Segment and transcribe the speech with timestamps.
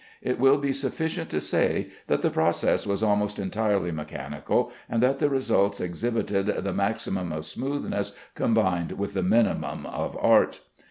[0.23, 5.19] It will be sufficient to say that the process was almost entirely mechanical, and that
[5.19, 10.61] the results exhibited the maximum of smoothness combined with the minimum of art.